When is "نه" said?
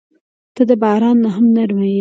1.23-1.29